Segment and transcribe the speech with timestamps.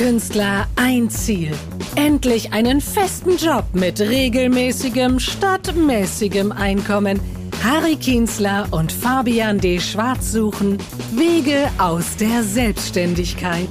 [0.00, 1.52] Künstler ein Ziel.
[1.94, 7.20] Endlich einen festen Job mit regelmäßigem statt mäßigem Einkommen.
[7.62, 9.78] Harry Kienzler und Fabian D.
[9.78, 10.78] Schwarz suchen
[11.12, 13.68] Wege aus der Selbstständigkeit.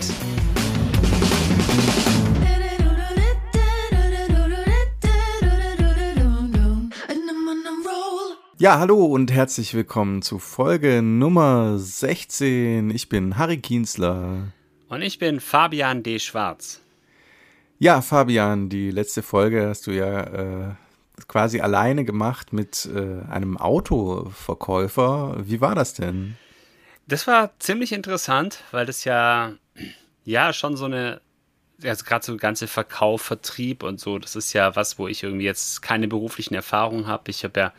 [8.60, 12.92] Ja, hallo und herzlich willkommen zu Folge Nummer 16.
[12.92, 14.54] Ich bin Harry Kienzler.
[14.90, 16.20] Und ich bin Fabian D.
[16.20, 16.82] Schwarz.
[17.78, 20.76] Ja, Fabian, die letzte Folge hast du ja äh,
[21.28, 25.38] quasi alleine gemacht mit äh, einem Autoverkäufer.
[25.40, 26.36] Wie war das denn?
[27.08, 29.54] Das war ziemlich interessant, weil das ja,
[30.26, 31.22] ja schon so eine,
[31.84, 35.46] also gerade so ganze Verkauf, Vertrieb und so, das ist ja was, wo ich irgendwie
[35.46, 37.30] jetzt keine beruflichen Erfahrungen habe.
[37.30, 37.74] Ich habe ja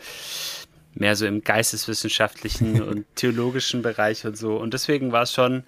[0.95, 4.56] mehr so im geisteswissenschaftlichen und theologischen Bereich und so.
[4.56, 5.64] Und deswegen war es schon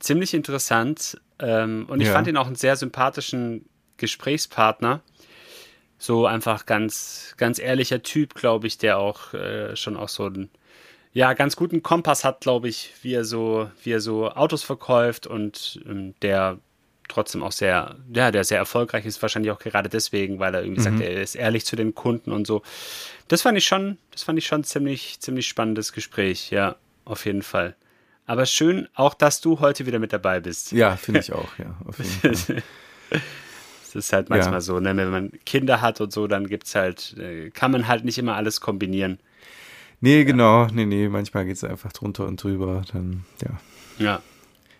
[0.00, 1.20] ziemlich interessant.
[1.38, 2.14] Ähm, und ich ja.
[2.14, 5.02] fand ihn auch einen sehr sympathischen Gesprächspartner.
[5.98, 10.50] So einfach ganz, ganz ehrlicher Typ, glaube ich, der auch äh, schon auch so einen
[11.12, 15.26] ja, ganz guten Kompass hat, glaube ich, wie er so, wie er so Autos verkauft
[15.26, 16.58] und ähm, der
[17.08, 20.80] trotzdem auch sehr, ja, der sehr erfolgreich ist, wahrscheinlich auch gerade deswegen, weil er irgendwie
[20.80, 20.84] mhm.
[20.84, 22.62] sagt, er ist ehrlich zu den Kunden und so.
[23.28, 27.42] Das fand ich schon, das fand ich schon ziemlich, ziemlich spannendes Gespräch, ja, auf jeden
[27.42, 27.74] Fall.
[28.30, 30.70] Aber schön auch, dass du heute wieder mit dabei bist.
[30.70, 31.74] Ja, finde ich auch, ja.
[32.22, 32.48] Das
[33.96, 34.60] ist halt manchmal ja.
[34.60, 34.96] so, ne?
[34.96, 38.36] wenn man Kinder hat und so, dann gibt's halt, äh, kann man halt nicht immer
[38.36, 39.18] alles kombinieren.
[40.00, 40.22] Nee, ja.
[40.24, 43.60] genau, nee, nee, manchmal geht es einfach drunter und drüber, dann, ja.
[43.98, 44.22] Ja.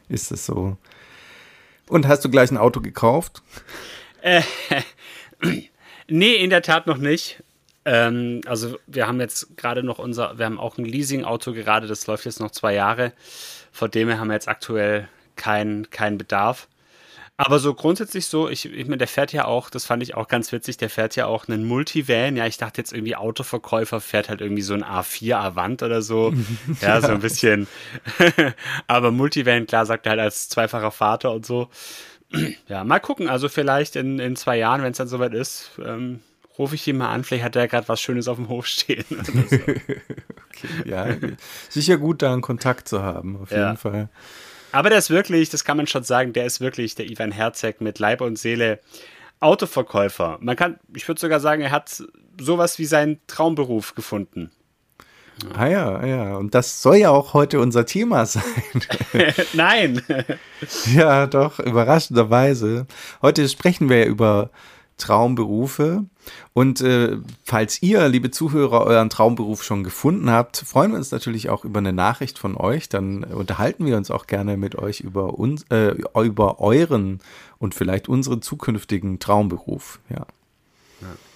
[0.09, 0.77] Ist es so.
[1.89, 3.43] Und hast du gleich ein Auto gekauft?
[4.23, 4.43] Äh,
[6.06, 7.43] nee, in der Tat noch nicht.
[7.84, 12.06] Ähm, also wir haben jetzt gerade noch unser, wir haben auch ein Leasing-Auto gerade, das
[12.06, 13.12] läuft jetzt noch zwei Jahre.
[13.72, 16.69] Von dem her haben wir jetzt aktuell keinen kein Bedarf.
[17.42, 20.28] Aber so grundsätzlich so, ich, ich meine, der fährt ja auch, das fand ich auch
[20.28, 22.37] ganz witzig, der fährt ja auch einen Multivan.
[22.37, 26.34] Ja, ich dachte jetzt irgendwie Autoverkäufer fährt halt irgendwie so ein A4 Avant oder so.
[26.83, 27.66] ja, ja, so ein bisschen.
[28.88, 31.71] Aber Multivan, klar, sagt er halt als zweifacher Vater und so.
[32.69, 33.31] ja, mal gucken.
[33.31, 36.21] Also vielleicht in, in zwei Jahren, wenn es dann soweit ist, ähm,
[36.60, 37.25] rufe ich ihn mal an.
[37.25, 39.04] Vielleicht hat er gerade was Schönes auf dem Hof stehen.
[39.09, 39.56] So.
[39.56, 39.88] okay,
[40.84, 41.06] ja,
[41.71, 43.69] sicher gut, da einen Kontakt zu haben, auf ja.
[43.69, 44.10] jeden Fall.
[44.71, 47.81] Aber der ist wirklich, das kann man schon sagen, der ist wirklich der Ivan Herzeg
[47.81, 48.78] mit Leib und Seele
[49.41, 50.37] Autoverkäufer.
[50.43, 52.04] Man kann, ich würde sogar sagen, er hat
[52.38, 54.50] sowas wie seinen Traumberuf gefunden.
[55.54, 58.44] Ah ja, ah ja, und das soll ja auch heute unser Thema sein.
[59.54, 60.03] Nein.
[60.94, 62.87] ja, doch, überraschenderweise.
[63.22, 64.50] Heute sprechen wir ja über
[65.00, 66.05] Traumberufe.
[66.53, 71.50] Und äh, falls ihr, liebe Zuhörer, euren Traumberuf schon gefunden habt, freuen wir uns natürlich
[71.50, 72.88] auch über eine Nachricht von euch.
[72.88, 77.21] Dann unterhalten wir uns auch gerne mit euch über uns, äh, über euren
[77.59, 79.99] und vielleicht unseren zukünftigen Traumberuf.
[80.09, 80.27] Ja.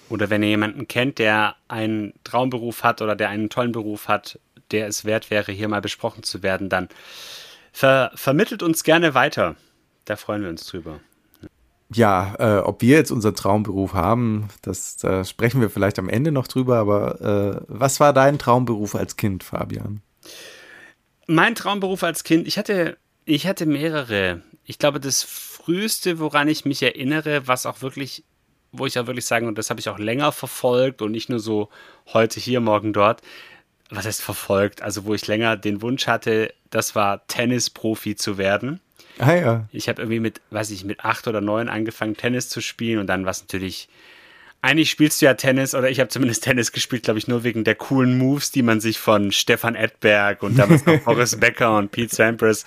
[0.07, 4.39] Oder wenn ihr jemanden kennt, der einen Traumberuf hat oder der einen tollen Beruf hat,
[4.71, 6.89] der es wert wäre, hier mal besprochen zu werden, dann
[7.73, 9.55] ver vermittelt uns gerne weiter.
[10.05, 10.99] Da freuen wir uns drüber
[11.93, 16.31] ja, äh, ob wir jetzt unseren Traumberuf haben, das da sprechen wir vielleicht am Ende
[16.31, 20.01] noch drüber, aber äh, was war dein Traumberuf als Kind, Fabian?
[21.27, 24.41] Mein Traumberuf als Kind, ich hatte, ich hatte mehrere.
[24.63, 28.23] Ich glaube, das früheste, woran ich mich erinnere, was auch wirklich,
[28.71, 31.39] wo ich auch wirklich sagen, und das habe ich auch länger verfolgt und nicht nur
[31.39, 31.69] so
[32.13, 33.21] heute hier, morgen dort,
[33.89, 38.79] was heißt verfolgt, also wo ich länger den Wunsch hatte, das war Tennisprofi zu werden.
[39.19, 39.67] Ah ja.
[39.71, 43.07] Ich habe irgendwie mit, weiß ich, mit acht oder neun angefangen, Tennis zu spielen und
[43.07, 43.87] dann war es natürlich.
[44.61, 47.63] Eigentlich spielst du ja Tennis, oder ich habe zumindest Tennis gespielt, glaube ich, nur wegen
[47.63, 51.91] der coolen Moves, die man sich von Stefan Edberg und damals noch Boris Becker und
[51.91, 52.65] Pete Sampras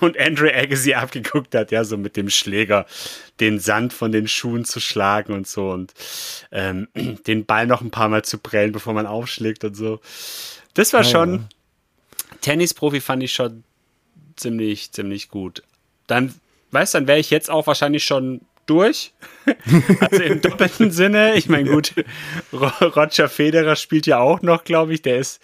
[0.00, 2.84] und Andrew Agassi abgeguckt hat, ja, so mit dem Schläger
[3.38, 5.94] den Sand von den Schuhen zu schlagen und so und
[6.52, 6.88] ähm,
[7.26, 10.00] den Ball noch ein paar Mal zu prellen, bevor man aufschlägt und so.
[10.74, 11.48] Das war ah, schon, ja.
[12.42, 13.64] Tennisprofi fand ich schon
[14.36, 15.62] ziemlich, ziemlich gut
[16.10, 16.34] dann,
[16.70, 19.12] weißt du, dann wäre ich jetzt auch wahrscheinlich schon durch.
[20.00, 21.34] also im doppelten Sinne.
[21.34, 21.94] Ich meine, gut,
[22.52, 25.02] Roger Federer spielt ja auch noch, glaube ich.
[25.02, 25.40] Der ist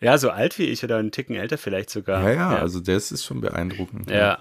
[0.00, 2.22] ja so alt wie ich oder einen Ticken älter vielleicht sogar.
[2.22, 2.58] Ja, ja, ja.
[2.58, 4.10] also das ist schon beeindruckend.
[4.10, 4.16] Ja.
[4.16, 4.38] ja.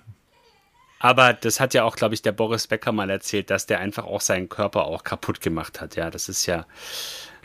[1.00, 4.04] Aber das hat ja auch, glaube ich, der Boris Becker mal erzählt, dass der einfach
[4.04, 5.96] auch seinen Körper auch kaputt gemacht hat.
[5.96, 6.66] Ja, das ist ja,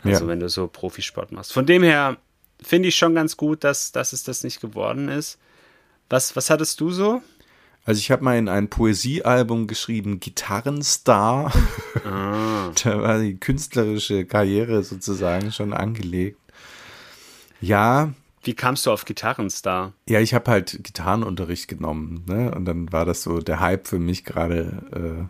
[0.03, 1.53] also wenn du so Profisport machst.
[1.53, 2.17] Von dem her
[2.61, 5.39] finde ich schon ganz gut, dass, dass es das nicht geworden ist.
[6.09, 7.21] Was, was hattest du so?
[7.85, 11.53] Also ich habe mal in ein Poesiealbum geschrieben, Gitarrenstar.
[12.03, 12.71] Ah.
[12.83, 16.39] da war die künstlerische Karriere sozusagen schon angelegt.
[17.61, 19.93] Ja, Wie kamst du auf Gitarrenstar?
[20.09, 22.51] Ja, ich habe halt Gitarrenunterricht genommen, ne?
[22.51, 25.29] Und dann war das so der Hype für mich gerade.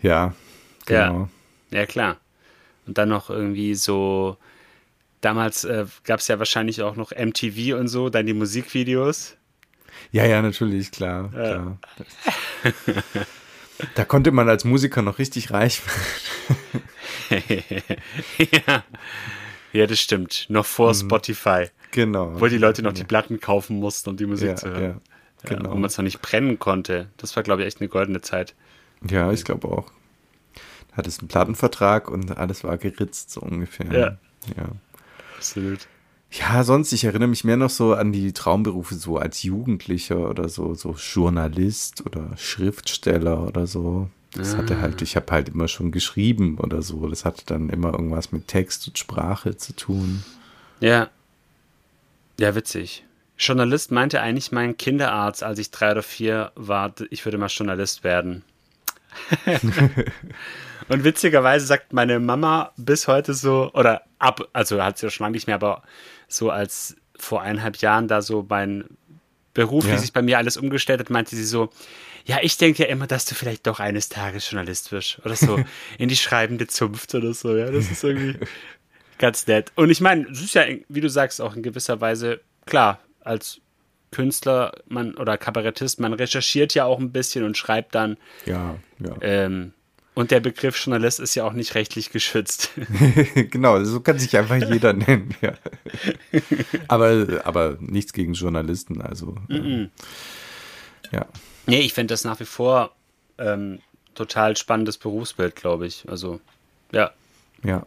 [0.00, 0.34] Äh, ja,
[0.86, 1.28] genau.
[1.70, 1.78] Ja.
[1.80, 2.16] ja, klar.
[2.86, 4.36] Und dann noch irgendwie so.
[5.20, 9.36] Damals äh, gab es ja wahrscheinlich auch noch MTV und so, dann die Musikvideos.
[10.10, 11.30] Ja, ja, natürlich, klar.
[11.30, 11.78] klar.
[13.94, 16.84] da konnte man als Musiker noch richtig reich werden.
[18.66, 18.84] ja.
[19.72, 20.46] ja, das stimmt.
[20.48, 20.98] Noch vor mhm.
[20.98, 21.66] Spotify.
[21.92, 22.40] Genau.
[22.40, 25.00] Wo die Leute noch die Platten kaufen mussten, um die Musik ja, zu hören.
[25.44, 25.64] Ja, genau.
[25.64, 27.10] Ja, wo man es noch nicht brennen konnte.
[27.16, 28.54] Das war, glaube ich, echt eine goldene Zeit.
[29.08, 29.92] Ja, ich glaube auch.
[30.92, 33.92] Hattest einen Plattenvertrag und alles war geritzt, so ungefähr.
[33.92, 34.18] Ja.
[34.56, 34.68] Ja.
[35.36, 35.86] Absolut.
[36.32, 40.48] Ja, sonst, ich erinnere mich mehr noch so an die Traumberufe so als Jugendlicher oder
[40.48, 44.08] so, so Journalist oder Schriftsteller oder so.
[44.34, 44.58] Das ah.
[44.58, 47.06] hatte halt, ich habe halt immer schon geschrieben oder so.
[47.06, 50.24] Das hatte dann immer irgendwas mit Text und Sprache zu tun.
[50.80, 51.10] Ja,
[52.40, 53.04] ja, witzig.
[53.38, 58.04] Journalist meinte eigentlich mein Kinderarzt, als ich drei oder vier war, ich würde mal Journalist
[58.04, 58.42] werden.
[60.88, 65.24] und witzigerweise sagt meine Mama bis heute so, oder ab, also hat sie ja schon
[65.24, 65.82] lange nicht mehr, aber
[66.28, 68.84] so als vor eineinhalb Jahren da so mein
[69.54, 69.94] Beruf, ja.
[69.94, 71.70] wie sich bei mir alles umgestellt hat, meinte sie so,
[72.24, 75.62] ja, ich denke ja immer, dass du vielleicht doch eines Tages Journalist wirst oder so
[75.98, 77.56] in die schreibende Zunft oder so.
[77.56, 78.38] Ja, das ist irgendwie
[79.22, 79.70] Ganz nett.
[79.76, 83.60] Und ich meine, es ist ja, wie du sagst, auch in gewisser Weise klar, als
[84.12, 88.16] Künstler man oder Kabarettist, man recherchiert ja auch ein bisschen und schreibt dann.
[88.46, 89.16] Ja, ja.
[89.20, 89.72] Ähm,
[90.14, 92.70] und der Begriff Journalist ist ja auch nicht rechtlich geschützt.
[93.50, 95.54] genau, so kann sich einfach jeder nennen, ja.
[96.86, 99.34] Aber, aber nichts gegen Journalisten, also.
[99.48, 99.88] Mm -mm.
[101.10, 101.26] Ja.
[101.66, 102.94] Nee, ich finde das nach wie vor
[103.38, 103.80] ähm,
[104.14, 106.06] total spannendes Berufsbild, glaube ich.
[106.08, 106.40] Also,
[106.92, 107.10] ja.
[107.64, 107.86] Ja.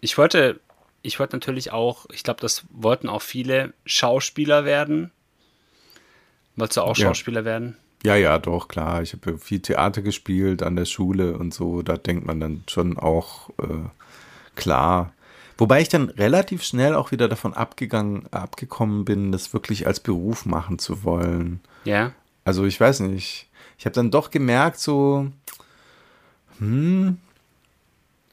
[0.00, 0.58] Ich wollte
[1.02, 5.10] ich wollte natürlich auch, ich glaube, das wollten auch viele Schauspieler werden.
[6.60, 7.06] Wolltest du auch ja.
[7.06, 7.76] Schauspieler werden?
[8.04, 9.02] Ja, ja, doch, klar.
[9.02, 11.82] Ich habe viel Theater gespielt an der Schule und so.
[11.82, 13.88] Da denkt man dann schon auch äh,
[14.56, 15.12] klar.
[15.58, 20.46] Wobei ich dann relativ schnell auch wieder davon abgegangen, abgekommen bin, das wirklich als Beruf
[20.46, 21.60] machen zu wollen.
[21.84, 22.12] Ja.
[22.44, 23.48] Also ich weiß nicht.
[23.78, 25.28] Ich habe dann doch gemerkt, so,
[26.58, 27.18] hm,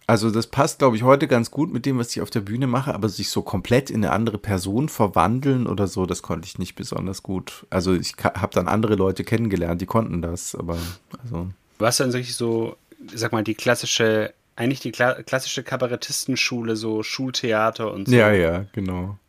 [0.07, 2.65] also das passt, glaube ich, heute ganz gut mit dem, was ich auf der Bühne
[2.65, 6.57] mache, aber sich so komplett in eine andere Person verwandeln oder so, das konnte ich
[6.57, 7.67] nicht besonders gut.
[7.69, 10.77] Also ich habe dann andere Leute kennengelernt, die konnten das, aber
[11.21, 11.49] also.
[11.77, 12.77] Was dann wirklich so,
[13.13, 18.15] sag mal, die klassische, eigentlich die Kla klassische Kabarettistenschule, so Schultheater und so.
[18.15, 19.19] Ja, ja, genau.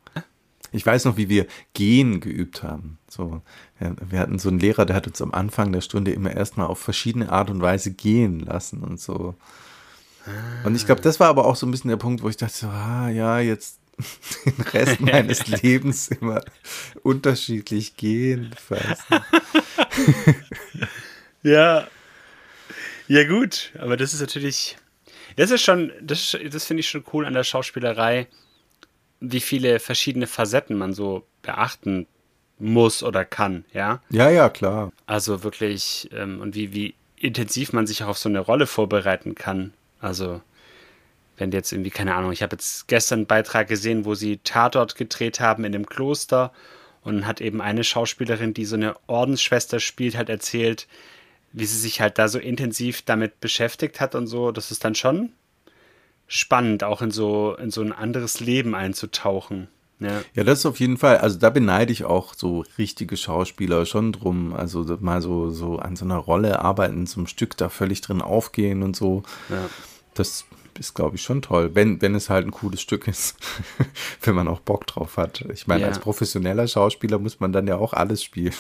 [0.70, 2.98] Ich weiß noch, wie wir Gehen geübt haben.
[3.08, 3.42] So,
[3.80, 6.68] ja, wir hatten so einen Lehrer, der hat uns am Anfang der Stunde immer erstmal
[6.68, 9.34] auf verschiedene Art und Weise gehen lassen und so.
[10.64, 12.54] Und ich glaube, das war aber auch so ein bisschen der Punkt, wo ich dachte,
[12.54, 13.80] so, ah, ja, jetzt
[14.44, 16.42] den Rest meines Lebens immer
[17.02, 18.54] unterschiedlich gehen.
[21.42, 21.86] ja.
[23.08, 24.76] Ja, gut, aber das ist natürlich,
[25.36, 28.26] das ist schon, das, das finde ich schon cool an der Schauspielerei,
[29.20, 32.06] wie viele verschiedene Facetten man so beachten
[32.58, 34.02] muss oder kann, ja?
[34.10, 34.92] Ja, ja, klar.
[35.06, 39.34] Also wirklich, ähm, und wie, wie intensiv man sich auch auf so eine Rolle vorbereiten
[39.34, 39.72] kann.
[40.00, 40.40] Also,
[41.36, 44.96] wenn jetzt irgendwie, keine Ahnung, ich habe jetzt gestern einen Beitrag gesehen, wo sie Tatort
[44.96, 46.52] gedreht haben in dem Kloster
[47.02, 50.86] und hat eben eine Schauspielerin, die so eine Ordensschwester spielt, halt erzählt,
[51.52, 54.52] wie sie sich halt da so intensiv damit beschäftigt hat und so.
[54.52, 55.32] Das ist dann schon
[56.26, 59.68] spannend, auch in so, in so ein anderes Leben einzutauchen.
[60.00, 60.22] Ja.
[60.34, 64.12] ja, das ist auf jeden Fall, also da beneide ich auch so richtige Schauspieler schon
[64.12, 68.22] drum, also mal so, so an so einer Rolle arbeiten, zum Stück da völlig drin
[68.22, 69.24] aufgehen und so.
[69.48, 69.68] Ja.
[70.14, 70.44] Das
[70.78, 73.36] ist, glaube ich, schon toll, wenn, wenn es halt ein cooles Stück ist,
[74.22, 75.44] wenn man auch Bock drauf hat.
[75.52, 75.88] Ich meine, ja.
[75.88, 78.54] als professioneller Schauspieler muss man dann ja auch alles spielen.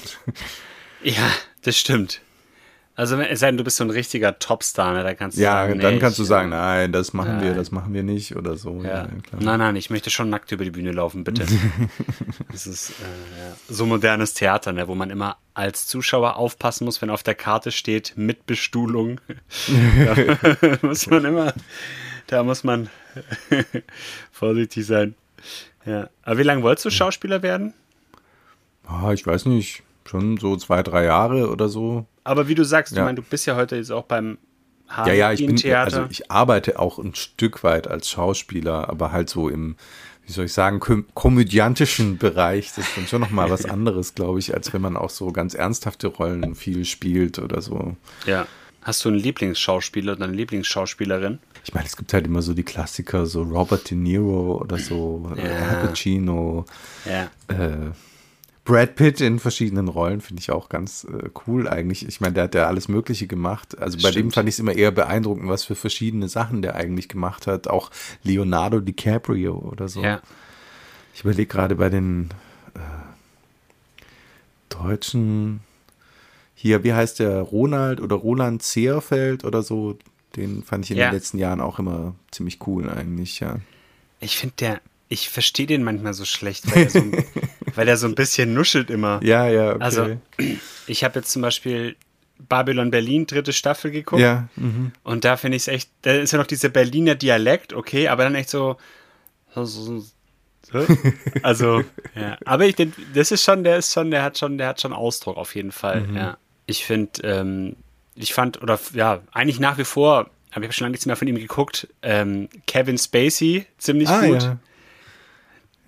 [1.04, 1.30] Ja,
[1.62, 2.20] das stimmt.
[2.98, 5.04] Also es sei denn, du bist so ein richtiger Topstar, ne?
[5.04, 7.44] da kannst du Ja, sagen, dann nee, kannst du sagen, nein, das machen nein.
[7.44, 8.82] wir, das machen wir nicht oder so.
[8.82, 9.04] Ja.
[9.04, 11.46] Ja, nein, nein, ich möchte schon nackt über die Bühne laufen, bitte.
[12.50, 12.94] das ist äh,
[13.68, 14.88] so modernes Theater, ne?
[14.88, 19.20] wo man immer als Zuschauer aufpassen muss, wenn auf der Karte steht mit Bestuhlung.
[20.04, 21.54] da muss man immer,
[22.26, 22.90] da muss man
[24.32, 25.14] vorsichtig sein.
[25.86, 26.10] Ja.
[26.24, 27.74] Aber wie lange wolltest du Schauspieler werden?
[28.88, 32.06] Ah, ich weiß nicht, schon so zwei, drei Jahre oder so.
[32.24, 33.02] Aber wie du sagst, ja.
[33.02, 34.38] ich meine, du bist ja heute jetzt auch beim
[34.96, 39.28] ja, ja, ich bin, also ich arbeite auch ein Stück weit als Schauspieler, aber halt
[39.28, 39.76] so im,
[40.24, 42.72] wie soll ich sagen, kom komödiantischen Bereich.
[42.74, 45.54] Das ist dann schon nochmal was anderes, glaube ich, als wenn man auch so ganz
[45.54, 47.96] ernsthafte Rollen viel spielt oder so.
[48.26, 48.46] Ja.
[48.80, 51.40] Hast du einen Lieblingsschauspieler oder eine Lieblingsschauspielerin?
[51.64, 55.30] Ich meine, es gibt halt immer so die Klassiker, so Robert De Niro oder so,
[55.36, 55.44] ja.
[55.44, 56.64] Al Pacino.
[57.04, 57.30] Ja.
[57.54, 57.90] Äh,
[58.68, 62.06] Brad Pitt in verschiedenen Rollen finde ich auch ganz äh, cool eigentlich.
[62.06, 63.78] Ich meine, der hat ja alles Mögliche gemacht.
[63.78, 64.26] Also bei Stimmt.
[64.26, 67.66] dem fand ich es immer eher beeindruckend, was für verschiedene Sachen der eigentlich gemacht hat.
[67.66, 67.90] Auch
[68.24, 70.02] Leonardo DiCaprio oder so.
[70.02, 70.20] Ja.
[71.14, 72.28] Ich überlege gerade bei den
[72.74, 72.80] äh,
[74.68, 75.60] Deutschen,
[76.54, 79.96] hier, wie heißt der, Ronald oder Roland Zehrfeld oder so,
[80.36, 81.08] den fand ich in ja.
[81.08, 83.60] den letzten Jahren auch immer ziemlich cool eigentlich, ja.
[84.20, 87.02] Ich finde der, ich verstehe den manchmal so schlecht, weil er so,
[87.74, 89.20] weil er so ein bisschen nuschelt immer.
[89.22, 89.82] Ja, ja, okay.
[89.82, 90.16] Also,
[90.86, 91.96] ich habe jetzt zum Beispiel
[92.38, 94.22] Babylon Berlin, dritte Staffel geguckt.
[94.22, 94.48] Ja.
[94.56, 94.92] Mhm.
[95.02, 98.24] Und da finde ich es echt, da ist ja noch dieser Berliner Dialekt, okay, aber
[98.24, 98.76] dann echt so,
[99.54, 100.04] so, so
[101.42, 101.82] also,
[102.14, 102.36] ja.
[102.44, 104.92] Aber ich denke, das ist schon, der ist schon, der hat schon, der hat schon
[104.92, 106.16] Ausdruck auf jeden Fall, mhm.
[106.16, 106.38] ja.
[106.66, 107.76] Ich finde, ähm,
[108.14, 111.16] ich fand, oder ja, eigentlich nach wie vor, aber ich habe schon lange nichts mehr
[111.16, 114.42] von ihm geguckt, ähm, Kevin Spacey, ziemlich ah, gut.
[114.42, 114.58] Ja.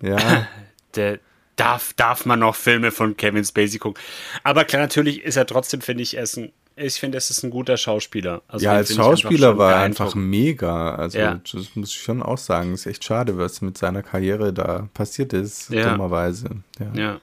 [0.01, 0.47] Ja.
[0.95, 1.19] Der,
[1.55, 4.01] darf, darf man noch Filme von Kevin Spacey gucken.
[4.43, 7.77] Aber klar, natürlich ist er trotzdem, finde ich, ein ich finde, es ist ein guter
[7.77, 8.41] Schauspieler.
[8.47, 10.95] Also ja, als Schauspieler einfach war er einfach mega.
[10.95, 11.39] Also ja.
[11.51, 12.73] das muss ich schon auch sagen.
[12.73, 15.91] Ist echt schade, was mit seiner Karriere da passiert ist, ja.
[15.91, 16.49] dummerweise.
[16.79, 17.01] Ja.
[17.01, 17.21] ja.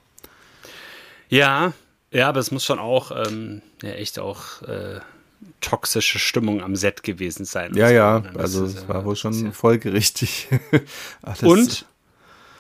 [1.31, 1.73] Ja,
[2.11, 5.01] ja, aber es muss schon auch ähm, ja, echt auch äh,
[5.61, 7.75] toxische Stimmung am Set gewesen sein.
[7.75, 7.95] Ja, so.
[7.95, 10.49] ja, das also es war wohl schon folgerichtig.
[11.43, 11.85] und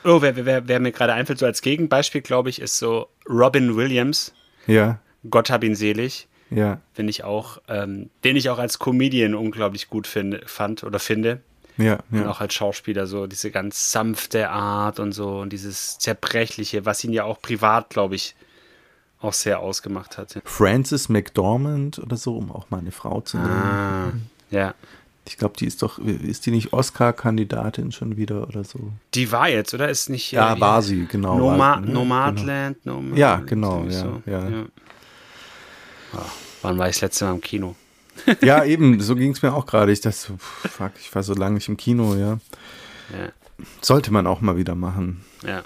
[0.08, 3.76] Oh, wer, wer, wer mir gerade einfällt, so als Gegenbeispiel, glaube ich, ist so Robin
[3.76, 4.32] Williams.
[4.66, 5.00] Ja.
[5.28, 6.28] Gott hab ihn selig.
[6.50, 6.80] Ja.
[6.94, 11.40] Finde ich auch, ähm, den ich auch als Comedian unglaublich gut finde, fand oder finde.
[11.76, 12.22] Ja, ja.
[12.22, 17.04] Und auch als Schauspieler so diese ganz sanfte Art und so und dieses zerbrechliche, was
[17.04, 18.34] ihn ja auch privat, glaube ich,
[19.20, 20.40] auch sehr ausgemacht hat.
[20.44, 23.50] Frances McDormand oder so, um auch mal eine Frau zu nennen.
[23.50, 24.12] Ah,
[24.50, 24.74] ja.
[25.28, 28.92] Ich glaube, die ist doch, ist die nicht Oscar-Kandidatin schon wieder oder so?
[29.14, 29.88] Die war jetzt, oder?
[29.88, 30.32] Ist nicht.
[30.32, 31.38] Ja, äh, war sie, genau.
[31.38, 31.92] Noma war, ne?
[31.92, 32.96] Nomadland, genau.
[32.96, 34.22] Nomad, Ja, genau, ja, so.
[34.26, 34.48] ja.
[34.48, 34.66] ja.
[36.14, 36.18] Oh,
[36.62, 37.76] wann war ich das letzte Mal im Kino?
[38.40, 39.92] ja, eben, so ging es mir auch gerade.
[39.92, 42.38] Ich dachte so, fuck, ich war so lange nicht im Kino, ja.
[43.12, 43.32] ja.
[43.82, 45.24] Sollte man auch mal wieder machen.
[45.44, 45.62] Ja.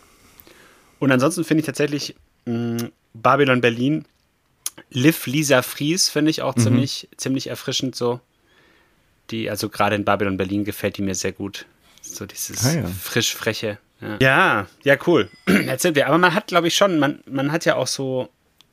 [0.99, 2.16] Und ansonsten finde ich tatsächlich
[2.47, 4.04] mh, mm, Babylon Berlin,
[4.90, 6.61] Liv Lisa Fries finde ich auch mhm.
[6.61, 8.21] ziemlich, ziemlich erfrischend so.
[9.31, 11.67] Die, also gerade in Babylon Berlin gefällt die mir sehr gut.
[12.00, 12.87] So dieses ah, ja.
[12.87, 13.79] frisch freche.
[14.00, 14.17] Ja.
[14.21, 15.31] ja, ja, cool.
[15.47, 16.09] Jetzt sind wir.
[16.09, 18.29] Aber man hat, glaube ich, schon, man, man hat ja auch so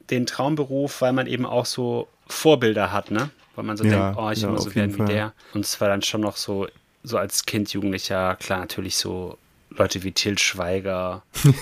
[0.09, 3.29] den Traumberuf, weil man eben auch so Vorbilder hat, ne?
[3.55, 5.33] Weil man so ja, denkt, oh, ich ja, will so werden wie der.
[5.53, 6.67] Und es war dann schon noch so,
[7.03, 9.37] so als Kind, Jugendlicher, klar, natürlich so
[9.69, 11.23] Leute wie Til Schweiger.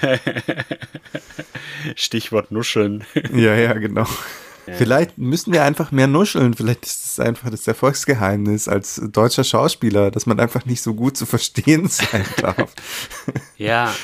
[1.96, 3.04] Stichwort Nuscheln.
[3.32, 4.06] ja, ja, genau.
[4.66, 4.74] Ja.
[4.74, 6.54] Vielleicht müssen wir einfach mehr nuscheln.
[6.54, 11.16] Vielleicht ist es einfach das Erfolgsgeheimnis als deutscher Schauspieler, dass man einfach nicht so gut
[11.16, 12.72] zu verstehen sein darf.
[13.56, 13.94] ja,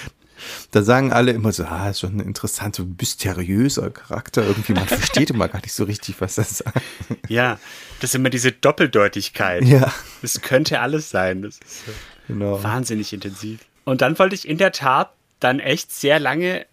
[0.71, 4.45] da sagen alle immer so, ah, ist schon ein interessanter, mysteriöser Charakter.
[4.45, 6.81] Irgendwie, man versteht immer gar nicht so richtig, was das sagt.
[7.28, 7.59] Ja,
[8.00, 9.64] das ist immer diese Doppeldeutigkeit.
[9.64, 9.92] Ja.
[10.21, 11.42] Das könnte alles sein.
[11.42, 11.83] Das ist
[12.26, 12.62] genau.
[12.62, 13.61] wahnsinnig intensiv.
[13.85, 16.66] Und dann wollte ich in der Tat dann echt sehr lange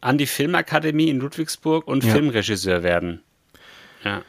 [0.00, 2.12] an die Filmakademie in Ludwigsburg und ja.
[2.12, 3.22] Filmregisseur werden.
[4.04, 4.22] Ja.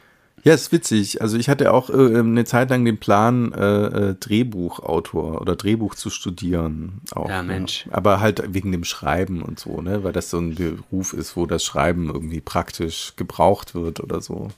[0.44, 1.22] Ja, ist witzig.
[1.22, 5.96] Also ich hatte auch äh, eine Zeit lang den Plan, äh, äh, Drehbuchautor oder Drehbuch
[5.96, 7.02] zu studieren.
[7.12, 7.86] Auch, ja, Mensch.
[7.88, 7.96] Ja.
[7.96, 10.04] Aber halt wegen dem Schreiben und so, ne?
[10.04, 14.50] Weil das so ein Beruf ist, wo das Schreiben irgendwie praktisch gebraucht wird oder so.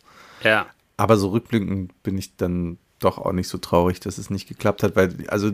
[0.44, 0.68] Ja.
[0.98, 4.84] Aber so rückblickend bin ich dann doch auch nicht so traurig, dass es nicht geklappt
[4.84, 5.52] hat, weil also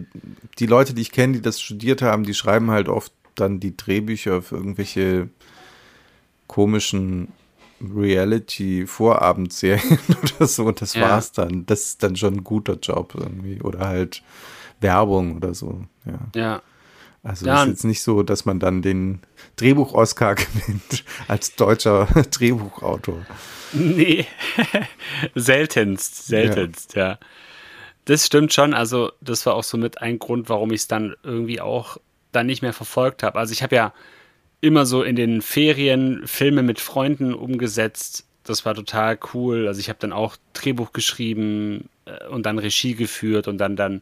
[0.59, 3.77] die Leute, die ich kenne, die das studiert haben, die schreiben halt oft dann die
[3.77, 5.29] Drehbücher für irgendwelche
[6.47, 7.29] komischen
[7.81, 9.99] Reality-Vorabendserien
[10.37, 11.01] oder so und das ja.
[11.01, 11.65] war's dann.
[11.65, 13.61] Das ist dann schon ein guter Job irgendwie.
[13.61, 14.23] Oder halt
[14.79, 15.81] Werbung oder so.
[16.05, 16.19] Ja.
[16.35, 16.61] ja.
[17.23, 19.21] Also ja, ist jetzt nicht so, dass man dann den
[19.57, 23.25] Drehbuch-Oscar gewinnt als deutscher Drehbuchautor.
[23.73, 24.25] Nee,
[25.35, 27.09] seltenst, seltenst, ja.
[27.09, 27.19] ja.
[28.05, 28.73] Das stimmt schon.
[28.73, 31.97] Also, das war auch so mit ein Grund, warum ich es dann irgendwie auch
[32.31, 33.37] dann nicht mehr verfolgt habe.
[33.37, 33.93] Also, ich habe ja
[34.61, 38.25] immer so in den Ferien Filme mit Freunden umgesetzt.
[38.43, 39.67] Das war total cool.
[39.67, 44.01] Also ich habe dann auch Drehbuch geschrieben äh, und dann Regie geführt und dann dann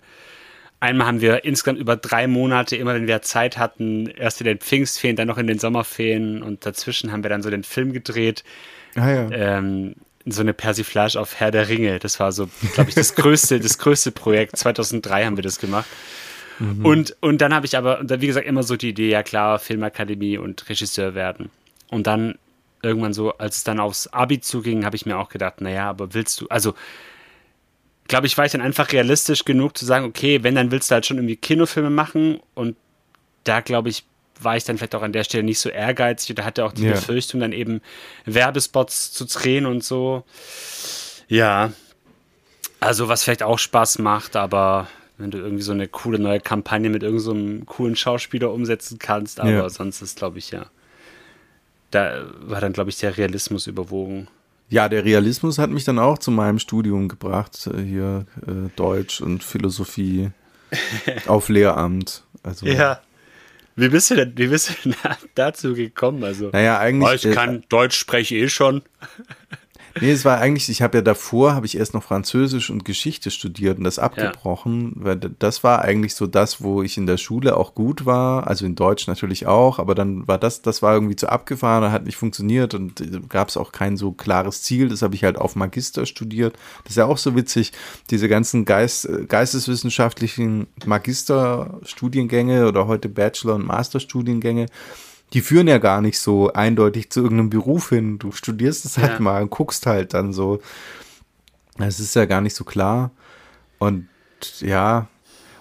[0.79, 4.59] einmal haben wir insgesamt über drei Monate, immer wenn wir Zeit hatten, erst in den
[4.59, 8.43] Pfingstferien, dann noch in den Sommerferien und dazwischen haben wir dann so den Film gedreht.
[8.95, 9.31] Ah, ja.
[9.31, 9.95] ähm,
[10.25, 11.99] so eine Persiflage auf Herr der Ringe.
[11.99, 14.57] Das war so, glaube ich, das größte, das größte Projekt.
[14.57, 15.87] 2003 haben wir das gemacht.
[16.59, 16.85] Mhm.
[16.85, 20.37] Und, und dann habe ich aber, wie gesagt, immer so die Idee, ja klar, Filmakademie
[20.37, 21.49] und Regisseur werden.
[21.89, 22.37] Und dann
[22.81, 26.13] irgendwann so, als es dann aufs Abi zuging, habe ich mir auch gedacht, naja, aber
[26.13, 26.73] willst du, also
[28.07, 30.93] glaube ich, war ich dann einfach realistisch genug zu sagen, okay, wenn, dann willst du
[30.93, 32.75] halt schon irgendwie Kinofilme machen und
[33.43, 34.05] da glaube ich,
[34.39, 36.83] war ich dann vielleicht auch an der Stelle nicht so ehrgeizig oder hatte auch die
[36.83, 36.91] ja.
[36.91, 37.81] Befürchtung, dann eben
[38.25, 40.23] Werbespots zu drehen und so.
[41.27, 41.71] Ja.
[42.79, 46.89] Also, was vielleicht auch Spaß macht, aber wenn du irgendwie so eine coole neue Kampagne
[46.89, 49.69] mit irgendeinem so coolen Schauspieler umsetzen kannst, aber ja.
[49.69, 50.65] sonst ist, glaube ich, ja.
[51.91, 54.27] Da war dann, glaube ich, der Realismus überwogen.
[54.69, 59.21] Ja, der Realismus hat mich dann auch zu meinem Studium gebracht, äh, hier äh, Deutsch
[59.21, 60.31] und Philosophie
[61.27, 62.23] auf Lehramt.
[62.43, 62.99] Also, ja.
[63.77, 64.91] Wie bist du denn, wie bist du
[65.35, 66.23] dazu gekommen?
[66.23, 67.25] Also, naja, eigentlich.
[67.25, 68.81] Oh, ich kann äh, Deutsch spreche eh schon.
[70.01, 73.31] Nee, es war eigentlich, ich habe ja davor, habe ich erst noch Französisch und Geschichte
[73.31, 75.05] studiert und das abgebrochen, ja.
[75.05, 78.65] weil das war eigentlich so das, wo ich in der Schule auch gut war, also
[78.65, 82.17] in Deutsch natürlich auch, aber dann war das, das war irgendwie zu abgefahren, hat nicht
[82.17, 85.55] funktioniert und äh, gab es auch kein so klares Ziel, das habe ich halt auf
[85.55, 86.57] Magister studiert.
[86.83, 87.71] Das ist ja auch so witzig,
[88.09, 94.65] diese ganzen Geist, geisteswissenschaftlichen Magisterstudiengänge oder heute Bachelor- und Masterstudiengänge,
[95.35, 98.19] die führen ja gar nicht so eindeutig zu irgendeinem Beruf hin.
[98.19, 99.19] Du studierst es halt ja.
[99.19, 100.61] mal und guckst halt dann so.
[101.77, 103.11] Es ist ja gar nicht so klar.
[103.77, 104.07] Und
[104.61, 105.09] ja,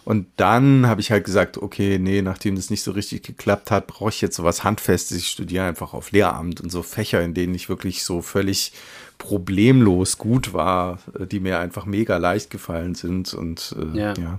[0.04, 3.88] und dann habe ich halt gesagt, okay, nee, nachdem das nicht so richtig geklappt hat,
[3.88, 5.18] brauche ich jetzt sowas Handfestes.
[5.18, 8.72] Ich studiere einfach auf Lehramt und so Fächer, in denen ich wirklich so völlig
[9.18, 11.00] problemlos gut war,
[11.32, 13.34] die mir einfach mega leicht gefallen sind.
[13.34, 14.14] Und äh, ja.
[14.14, 14.38] ja.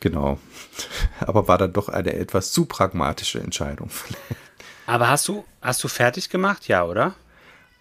[0.00, 0.38] Genau.
[1.20, 3.90] Aber war dann doch eine etwas zu pragmatische Entscheidung.
[4.86, 6.68] Aber hast du, hast du fertig gemacht?
[6.68, 7.14] Ja, oder?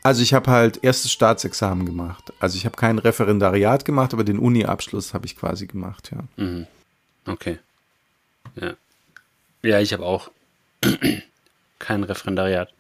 [0.02, 2.32] Also ich habe halt erstes Staatsexamen gemacht.
[2.40, 6.44] Also ich habe kein Referendariat gemacht, aber den Uni-Abschluss habe ich quasi gemacht, ja.
[6.44, 6.68] Mhm.
[7.26, 7.58] Okay.
[8.56, 8.74] Ja.
[9.64, 10.30] Ja, ich habe auch
[11.80, 12.72] kein Referendariat.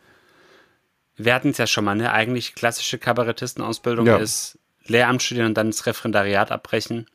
[1.17, 2.11] Wir hatten es ja schon mal, ne?
[2.11, 4.17] Eigentlich klassische Kabarettistenausbildung ja.
[4.17, 7.07] ist Lehramt studieren und dann das Referendariat abbrechen.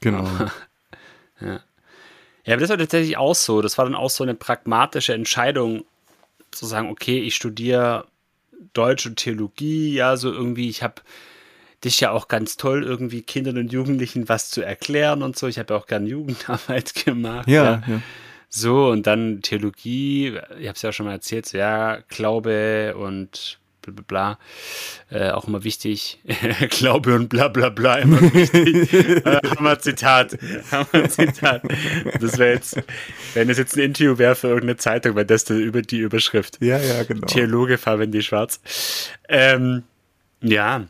[0.00, 0.28] Genau.
[1.40, 1.60] Ja.
[2.44, 3.60] Ja, aber das war tatsächlich auch so.
[3.60, 5.84] Das war dann auch so eine pragmatische Entscheidung,
[6.50, 8.06] zu sagen, okay, ich studiere
[8.72, 11.02] Deutsch und Theologie, ja, so irgendwie, ich habe
[11.84, 15.46] dich ja auch ganz toll, irgendwie Kindern und Jugendlichen was zu erklären und so.
[15.46, 17.48] Ich habe ja auch gern Jugendarbeit gemacht.
[17.48, 17.82] Ja, ja.
[17.86, 18.02] ja.
[18.48, 23.59] So, und dann Theologie, ich habe es ja schon mal erzählt, so, ja, Glaube und
[23.82, 24.38] bla bla bla.
[25.10, 26.20] Äh, auch immer wichtig.
[26.70, 28.92] Glaube und bla bla bla, immer wichtig.
[29.26, 30.36] äh, Hammer Zitat.
[30.70, 31.62] Hammer Zitat.
[32.20, 32.80] Das wäre jetzt,
[33.34, 36.58] wenn es jetzt ein Interview wäre für irgendeine Zeitung, wäre das über die Überschrift.
[36.60, 37.26] Ja, ja, genau.
[37.26, 38.60] Theologe Fabian Schwarz.
[39.28, 39.84] Ähm,
[40.42, 40.86] ja.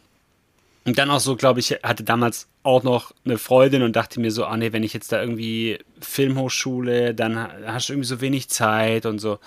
[0.84, 4.30] Und dann auch so, glaube ich, hatte damals auch noch eine Freundin und dachte mir
[4.30, 8.48] so, ah nee, wenn ich jetzt da irgendwie Filmhochschule, dann hast du irgendwie so wenig
[8.48, 9.38] Zeit und so.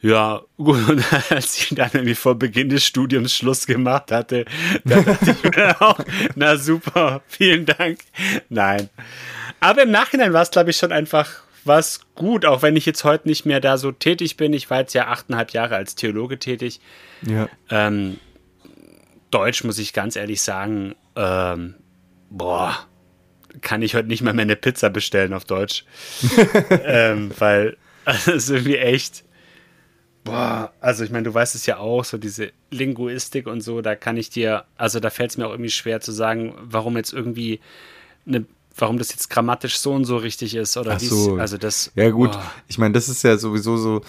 [0.00, 4.44] Ja, gut, und als ich dann irgendwie vor Beginn des Studiums Schluss gemacht hatte,
[4.84, 5.98] da dachte ich mir auch,
[6.34, 8.00] na super, vielen Dank.
[8.48, 8.88] Nein.
[9.60, 13.04] Aber im Nachhinein war es, glaube ich, schon einfach was gut, auch wenn ich jetzt
[13.04, 14.52] heute nicht mehr da so tätig bin.
[14.52, 16.80] Ich war jetzt ja achteinhalb Jahre als Theologe tätig.
[17.22, 17.48] Ja.
[17.68, 18.18] Ähm,
[19.30, 21.74] Deutsch muss ich ganz ehrlich sagen, ähm,
[22.30, 22.86] boah,
[23.60, 25.84] kann ich heute nicht mal mehr eine Pizza bestellen auf Deutsch.
[26.84, 29.24] ähm, weil es ist irgendwie echt
[30.30, 33.94] Boah, also ich meine, du weißt es ja auch, so diese Linguistik und so, da
[33.94, 37.12] kann ich dir, also da fällt es mir auch irgendwie schwer zu sagen, warum jetzt
[37.12, 37.60] irgendwie
[38.26, 38.44] eine
[38.80, 41.36] warum das jetzt grammatisch so und so richtig ist oder Ach so.
[41.36, 42.42] also das ja gut oh.
[42.68, 44.02] ich meine das ist ja sowieso so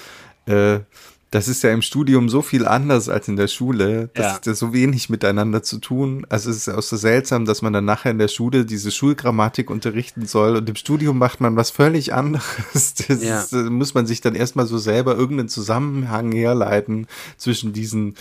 [0.45, 0.82] äh,
[1.32, 4.10] das ist ja im Studium so viel anders als in der Schule.
[4.15, 4.36] Das ja.
[4.36, 6.26] ist ja so wenig miteinander zu tun.
[6.28, 8.89] Also es ist ja auch so seltsam, dass man dann nachher in der Schule diese
[8.89, 12.96] Schulgrammatik unterrichten soll und im Studium macht man was völlig anderes.
[13.10, 13.42] Das ja.
[13.42, 18.15] ist, muss man sich dann erstmal so selber irgendeinen Zusammenhang herleiten zwischen diesen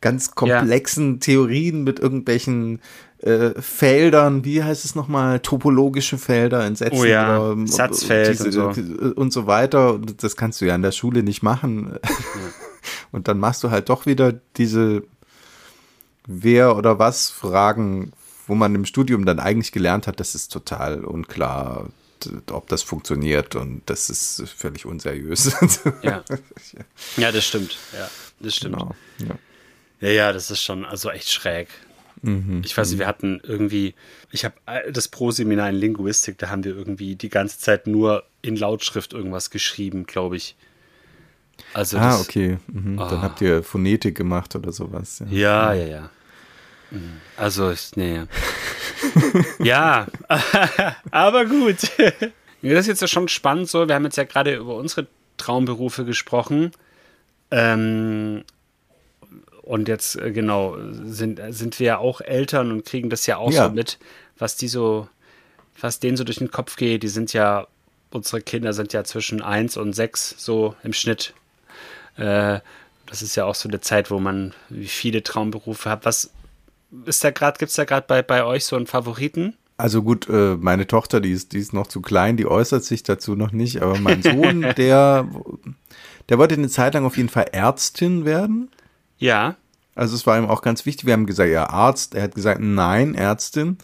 [0.00, 1.18] ganz komplexen ja.
[1.20, 2.80] Theorien mit irgendwelchen
[3.24, 8.38] äh, Feldern, wie heißt es nochmal, topologische Felder in Sätzen oh ja, oder, ähm, Satzfeld
[8.44, 9.14] diese, und, so.
[9.14, 9.98] und so weiter.
[10.18, 11.98] Das kannst du ja in der Schule nicht machen.
[12.02, 12.10] Ja.
[13.12, 15.04] Und dann machst du halt doch wieder diese
[16.26, 18.12] Wer oder was Fragen,
[18.46, 21.90] wo man im Studium dann eigentlich gelernt hat, das ist total unklar,
[22.50, 25.54] ob das funktioniert und das ist völlig unseriös.
[26.02, 26.24] Ja,
[27.16, 27.78] ja das stimmt.
[27.92, 28.10] Ja,
[28.40, 28.76] das stimmt.
[28.76, 28.94] Genau.
[29.18, 29.38] Ja.
[30.00, 31.68] ja, ja, das ist schon also echt schräg.
[32.22, 32.62] Mhm.
[32.64, 33.94] Ich weiß nicht, wir hatten irgendwie,
[34.30, 34.54] ich habe
[34.90, 39.50] das Pro-Seminar in Linguistik, da haben wir irgendwie die ganze Zeit nur in Lautschrift irgendwas
[39.50, 40.56] geschrieben, glaube ich.
[41.72, 42.58] Also ah, das, okay.
[42.66, 42.98] Mhm.
[42.98, 43.08] Oh.
[43.08, 45.22] Dann habt ihr Phonetik gemacht oder sowas.
[45.30, 45.86] Ja, ja, ja.
[45.86, 46.10] ja.
[46.90, 47.20] Mhm.
[47.36, 48.22] Also, nee.
[49.58, 50.06] ja,
[51.10, 51.76] aber gut.
[52.66, 53.86] Das ist jetzt ja schon spannend so.
[53.88, 56.72] Wir haben jetzt ja gerade über unsere Traumberufe gesprochen.
[57.50, 58.42] Ähm,
[59.64, 63.50] und jetzt, äh, genau, sind, sind wir ja auch Eltern und kriegen das ja auch
[63.52, 63.68] Ja.
[63.68, 63.98] so mit,
[64.38, 65.08] was die so,
[65.80, 67.02] was denen so durch den Kopf geht.
[67.02, 67.66] Die sind ja,
[68.10, 71.34] unsere Kinder sind ja zwischen eins und sechs so im Schnitt.
[72.16, 72.60] Äh,
[73.06, 74.54] das ist ja auch so eine Zeit, wo man
[74.86, 76.04] viele Traumberufe hat.
[76.04, 76.30] Was
[77.06, 79.54] ist da gerade, gibt es da gerade bei, bei euch so einen Favoriten?
[79.76, 83.02] Also gut, äh, meine Tochter, die ist, die ist noch zu klein, die äußert sich
[83.02, 85.26] dazu noch nicht, aber mein Sohn, der,
[86.28, 88.70] der wollte eine Zeit lang auf jeden Fall Ärztin werden.
[89.18, 89.56] Ja.
[89.94, 91.06] Also es war ihm auch ganz wichtig.
[91.06, 92.14] Wir haben gesagt, ja, Arzt.
[92.14, 93.78] Er hat gesagt, nein, Ärztin,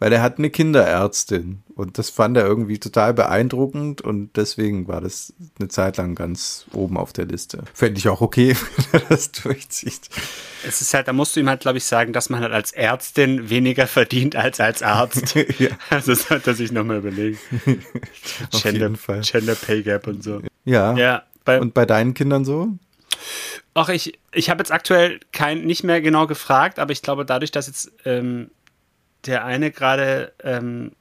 [0.00, 1.62] weil er hat eine Kinderärztin.
[1.76, 6.66] Und das fand er irgendwie total beeindruckend und deswegen war das eine Zeit lang ganz
[6.72, 7.64] oben auf der Liste.
[7.72, 8.56] Fände ich auch okay,
[8.92, 10.08] wenn er das durchzieht.
[10.66, 12.70] Es ist halt, da musst du ihm halt, glaube ich, sagen, dass man halt als
[12.70, 15.34] Ärztin weniger verdient als als Arzt.
[15.58, 15.70] Ja.
[15.90, 17.38] Also das sollte er sich nochmal überlegen.
[18.52, 19.20] Auf Gender, jeden Fall.
[19.20, 20.40] Gender Pay Gap und so.
[20.64, 20.96] Ja.
[20.96, 22.68] Ja, bei, Und bei deinen Kindern so?
[23.74, 27.50] Ach, ich, ich habe jetzt aktuell kein, nicht mehr genau gefragt, aber ich glaube, dadurch,
[27.50, 28.50] dass jetzt ähm,
[29.26, 30.92] der eine gerade ähm,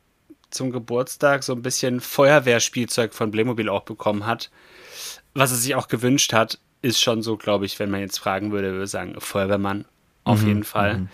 [0.49, 4.49] zum Geburtstag so ein bisschen Feuerwehrspielzeug von Playmobil auch bekommen hat,
[5.33, 8.51] was er sich auch gewünscht hat, ist schon so, glaube ich, wenn man jetzt fragen
[8.51, 9.85] würde, würde ich sagen, Feuerwehrmann
[10.25, 11.07] auf Mhm, jeden Fall.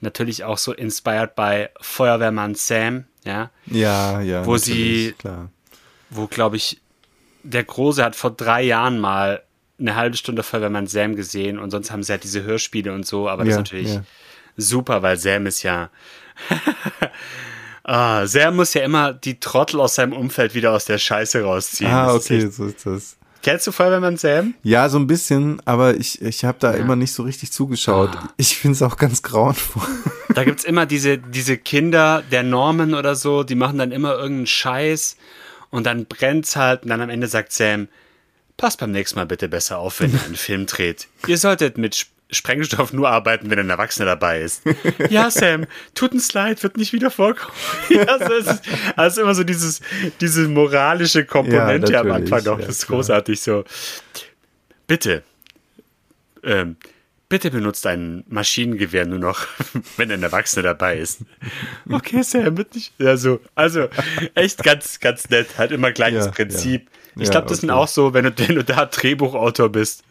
[0.00, 4.46] Natürlich auch so inspired by Feuerwehrmann Sam, ja, Ja, ja.
[4.46, 5.50] Wo sie- Klar.
[6.08, 6.80] wo, glaube ich,
[7.42, 9.42] der Große hat vor drei Jahren mal
[9.80, 13.28] eine halbe Stunde Feuerwehrmann Sam gesehen und sonst haben sie halt diese Hörspiele und so,
[13.28, 14.02] aber das Ja, ist natürlich ja.
[14.56, 15.90] super, weil Sam ist ja.
[17.84, 21.90] ah, Sam muss ja immer die Trottel aus seinem Umfeld wieder aus der Scheiße rausziehen.
[21.90, 23.16] Ah, Das ist okay, echt- so ist das.
[23.42, 24.52] Kennst du Feuerwehrmann Sam?
[24.62, 28.10] Ja, so ein bisschen, aber ich, ich habe da immer nicht so richtig zugeschaut.
[28.14, 28.28] Ah.
[28.36, 29.82] Ich finde es auch ganz grauenvoll.
[30.34, 34.46] Da gibt's immer diese, diese Kinder der Norman oder so, die machen dann immer irgendeinen
[34.46, 35.16] Scheiß
[35.70, 37.88] und dann brennt's halt und dann am Ende sagt Sam,
[38.60, 41.08] passt beim nächsten Mal bitte besser auf, wenn ihr einen Film dreht.
[41.26, 44.62] Ihr solltet mit Sp- Sprengstoff nur arbeiten, wenn ein Erwachsener dabei ist.
[45.10, 47.52] ja, Sam, tut ein Slide, wird nicht wieder vorkommen.
[47.90, 48.60] ja, so ist es.
[48.94, 49.80] Also immer so dieses,
[50.20, 52.60] diese moralische Komponente am natürlich, Anfang noch.
[52.60, 52.98] ja, das ist klar.
[52.98, 53.64] großartig so.
[54.86, 55.24] Bitte,
[56.44, 56.76] ähm,
[57.28, 59.46] bitte benutzt ein Maschinengewehr nur noch,
[59.96, 61.22] wenn ein Erwachsener dabei ist.
[61.90, 62.92] Okay, Sam, wird nicht.
[63.00, 63.88] Also, also
[64.36, 65.58] echt ganz, ganz nett.
[65.58, 66.88] Halt immer gleiches Ja, Prinzip.
[67.16, 67.78] Ich Ja, glaube, das sind okay.
[67.80, 70.02] auch so, wenn du, wenn du da Drehbuchautor bist.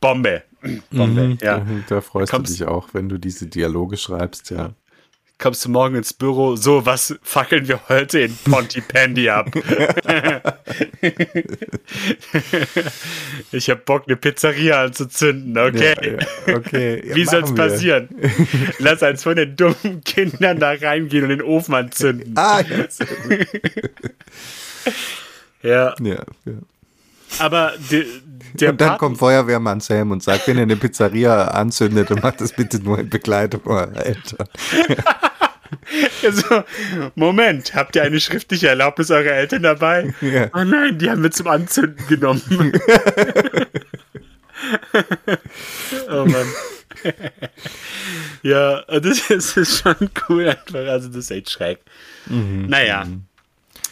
[0.00, 0.42] Bombe.
[0.90, 1.58] Bombe, ja.
[1.60, 4.70] Mhm, Da freust Kommst- du dich auch, wenn du diese Dialoge schreibst, ja.
[5.38, 9.50] Kommst du morgen ins Büro, so, was fackeln wir heute in Pontypandy ab?
[13.50, 15.94] ich hab Bock, eine Pizzeria anzuzünden, okay?
[16.00, 16.12] Ja,
[16.52, 17.02] ja, okay.
[17.14, 18.08] Wie soll's passieren?
[18.78, 22.34] Lass eins von den dummen Kindern da reingehen und den Ofen anzünden.
[22.36, 22.90] Ah, ja, gut.
[25.62, 26.52] Ja, ja, ja.
[27.38, 28.04] aber de,
[28.54, 32.20] der Und dann Part- kommt Feuerwehrmann Sam und sagt, wenn ihr eine Pizzeria anzündet, dann
[32.20, 34.48] macht das bitte nur in Begleitung eurer Eltern.
[36.22, 36.62] Also,
[37.14, 40.12] Moment, habt ihr eine schriftliche Erlaubnis eurer Eltern dabei?
[40.20, 40.48] Ja.
[40.54, 42.42] Oh nein, die haben wir zum Anzünden genommen.
[46.10, 46.46] oh Mann.
[48.42, 50.86] ja, das ist, ist schon cool einfach.
[50.86, 51.78] Also, das ist echt schräg.
[52.26, 53.06] Mhm, naja,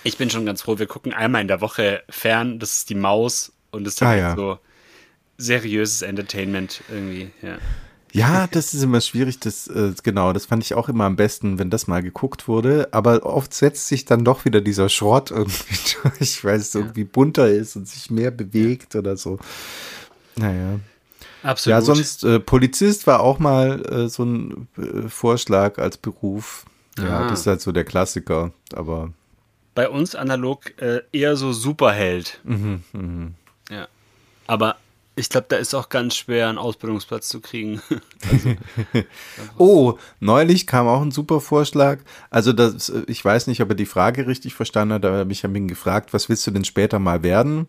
[0.05, 0.79] ich bin schon ganz froh.
[0.79, 2.59] Wir gucken einmal in der Woche fern.
[2.59, 4.37] Das ist die Maus und das ist Ah, halt ja.
[4.37, 4.59] so
[5.39, 7.31] seriöses Entertainment irgendwie.
[7.43, 7.59] Ja.
[8.13, 11.61] Ja, das ist immer schwierig, das, äh, genau, das fand ich auch immer am besten,
[11.61, 15.77] wenn das mal geguckt wurde, aber oft setzt sich dann doch wieder dieser Schrott irgendwie
[16.19, 19.39] durch, weil es irgendwie bunter ist und sich mehr bewegt oder so.
[20.35, 20.81] Naja.
[21.45, 21.71] Absolut.
[21.79, 26.65] Ja, sonst, äh, Polizist war auch mal äh, so ein äh, Vorschlag als Beruf.
[26.99, 27.29] Ja, Ah.
[27.29, 29.13] das ist halt so der Klassiker, aber
[29.75, 32.41] bei uns analog äh, eher so Superheld.
[32.45, 33.35] Mhm,
[33.71, 33.89] Ja.
[34.47, 34.77] Aber
[35.17, 37.81] ich glaube, da ist auch ganz schwer, einen Ausbildungsplatz zu kriegen.
[39.59, 41.99] Oh, neulich kam auch ein super Vorschlag.
[42.31, 45.25] Also das, äh, ich weiß nicht, ob er die Frage richtig verstanden hat, aber er
[45.25, 47.69] mich ihn gefragt, was willst du denn später mal werden?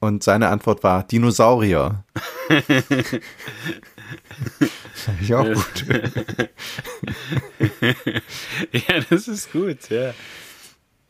[0.00, 2.04] Und seine Antwort war Dinosaurier.
[4.94, 5.84] Fand ich auch gut.
[8.72, 10.14] ja, das ist gut, ja.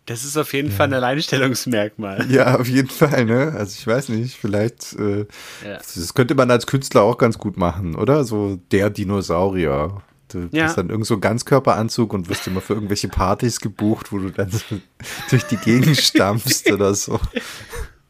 [0.08, 2.30] Das ist auf jeden Fall ein Alleinstellungsmerkmal.
[2.30, 3.52] Ja, auf jeden Fall, ne?
[3.54, 5.26] Also ich weiß nicht, vielleicht, äh,
[5.64, 5.76] Ja.
[5.78, 8.24] das könnte man als Künstler auch ganz gut machen, oder?
[8.24, 10.00] So der Dinosaurier.
[10.32, 10.64] Du Ja.
[10.64, 14.30] hast dann irgend so einen Ganzkörperanzug und wirst immer für irgendwelche Partys gebucht, wo du
[14.30, 14.64] dann so
[15.30, 17.20] durch die Gegend stampfst oder so.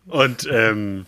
[0.06, 1.06] Und ähm,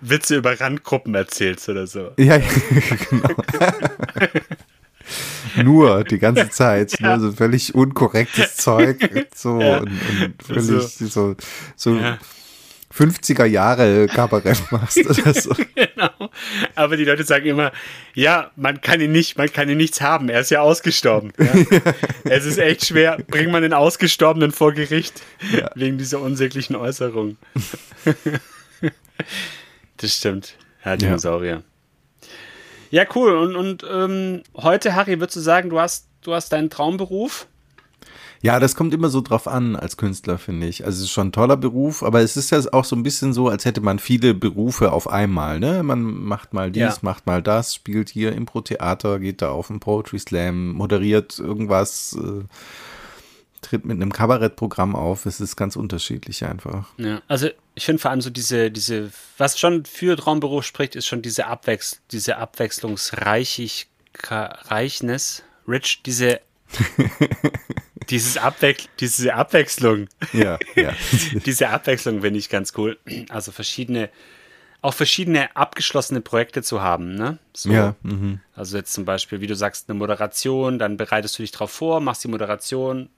[0.00, 2.12] Witze über Randgruppen erzählst oder so.
[2.18, 2.42] Ja, ja,
[3.10, 3.28] genau.
[5.62, 9.78] Nur die ganze Zeit, ne, so völlig unkorrektes Zeug, so Ja.
[9.78, 11.36] und, und völlig so,
[11.76, 12.18] so Ja.
[12.96, 15.52] 50er Jahre Kabarett machst oder so.
[15.74, 16.30] genau.
[16.76, 17.72] Aber die Leute sagen immer,
[18.14, 20.28] ja, man kann ihn nicht, man kann ihn nichts haben.
[20.28, 21.32] Er ist ja ausgestorben.
[21.38, 21.52] Ja.
[22.24, 23.18] es ist echt schwer.
[23.26, 25.70] Bringt man den Ausgestorbenen vor Gericht ja.
[25.74, 27.36] wegen dieser unsäglichen Äußerung.
[29.96, 30.54] das stimmt.
[30.84, 31.64] Ja, Dinosaurier.
[32.94, 33.34] Ja, cool.
[33.34, 37.48] Und, und ähm, heute, Harry, würdest du sagen, du hast, du hast deinen Traumberuf?
[38.40, 40.84] Ja, das kommt immer so drauf an als Künstler, finde ich.
[40.84, 43.32] Also es ist schon ein toller Beruf, aber es ist ja auch so ein bisschen
[43.32, 45.58] so, als hätte man viele Berufe auf einmal.
[45.58, 45.82] Ne?
[45.82, 46.98] Man macht mal dies, ja.
[47.02, 52.44] macht mal das, spielt hier Impro-Theater, geht da auf einen Poetry Slam, moderiert irgendwas, äh,
[53.64, 55.26] tritt mit einem Kabarettprogramm auf.
[55.26, 56.88] Es ist ganz unterschiedlich einfach.
[56.96, 61.06] Ja, also ich finde vor allem so diese, diese, was schon für Traumberuf spricht, ist
[61.06, 63.86] schon diese Abwechs diese Abwechslungsreichnis,
[65.66, 66.40] Rich, diese
[68.10, 70.08] Dieses Abwech diese Abwechslung.
[70.32, 70.92] Ja, ja.
[71.46, 72.98] diese Abwechslung finde ich ganz cool.
[73.28, 74.10] Also verschiedene,
[74.82, 77.38] auch verschiedene abgeschlossene Projekte zu haben, ne?
[77.54, 77.72] So.
[77.72, 77.94] Ja.
[78.02, 78.40] Mhm.
[78.54, 82.00] Also jetzt zum Beispiel, wie du sagst, eine Moderation, dann bereitest du dich drauf vor,
[82.00, 83.08] machst die Moderation,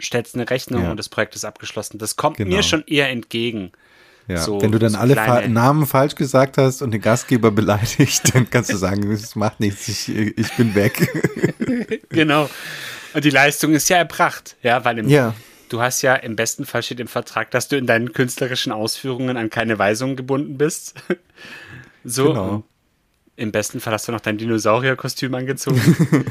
[0.00, 0.90] stellst eine Rechnung ja.
[0.90, 1.98] und das Projekt ist abgeschlossen.
[1.98, 2.56] Das kommt genau.
[2.56, 3.72] mir schon eher entgegen.
[4.28, 7.50] Ja, so, wenn du dann so alle Fa Namen falsch gesagt hast und den Gastgeber
[7.50, 11.08] beleidigt, dann kannst du sagen, es macht nichts, ich, ich bin weg.
[12.10, 12.48] genau.
[13.12, 15.34] Und die Leistung ist ja erbracht, ja, weil im, ja.
[15.68, 19.36] du hast ja im besten Fall steht im Vertrag, dass du in deinen künstlerischen Ausführungen
[19.36, 20.94] an keine Weisungen gebunden bist.
[22.04, 22.28] so.
[22.28, 22.62] Genau.
[23.36, 26.26] Im besten Fall hast du noch dein Dinosaurierkostüm angezogen.